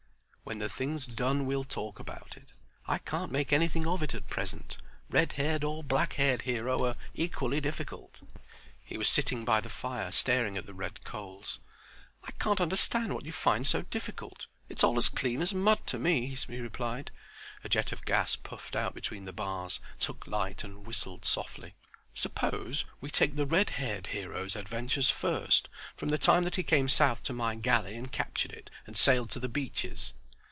"When 0.43 0.57
the 0.59 0.67
thing's 0.67 1.05
done 1.05 1.45
we'll 1.45 1.63
talk 1.63 1.97
about 1.97 2.35
it. 2.35 2.51
I 2.85 2.97
can't 2.97 3.31
make 3.31 3.53
anything 3.53 3.87
of 3.87 4.03
it 4.03 4.13
at 4.13 4.27
present. 4.27 4.77
Red 5.09 5.33
haired 5.33 5.63
or 5.63 5.81
black 5.81 6.13
haired 6.13 6.41
hero 6.41 6.83
are 6.83 6.97
equally 7.15 7.61
difficult." 7.61 8.19
He 8.83 8.97
was 8.97 9.07
sitting 9.07 9.45
by 9.45 9.61
the 9.61 9.69
fire 9.69 10.11
staring 10.11 10.57
at 10.57 10.65
the 10.65 10.73
red 10.73 11.05
coals. 11.05 11.59
"I 12.25 12.31
can't 12.31 12.59
understand 12.59 13.13
what 13.13 13.23
you 13.23 13.31
find 13.31 13.65
so 13.65 13.83
difficult. 13.83 14.47
It's 14.67 14.83
all 14.83 14.97
as 14.97 15.07
clean 15.07 15.41
as 15.41 15.53
mud 15.53 15.87
to 15.87 15.97
me," 15.97 16.27
he 16.35 16.59
replied. 16.59 17.11
A 17.63 17.69
jet 17.69 17.93
of 17.93 18.03
gas 18.03 18.35
puffed 18.35 18.75
out 18.75 18.93
between 18.93 19.23
the 19.23 19.31
bars, 19.31 19.79
took 19.99 20.27
light 20.27 20.65
and 20.65 20.85
whistled 20.85 21.23
softly. 21.23 21.75
"Suppose 22.13 22.83
we 22.99 23.09
take 23.09 23.37
the 23.37 23.45
red 23.45 23.69
haired 23.69 24.07
hero's 24.07 24.57
adventures 24.57 25.09
first, 25.09 25.69
from 25.95 26.09
the 26.09 26.17
time 26.17 26.43
that 26.43 26.57
he 26.57 26.63
came 26.63 26.89
south 26.89 27.23
to 27.23 27.31
my 27.31 27.55
galley 27.55 27.95
and 27.95 28.11
captured 28.11 28.51
it 28.51 28.69
and 28.85 28.97
sailed 28.97 29.29
to 29.29 29.39
the 29.39 29.47
Beaches." 29.47 30.13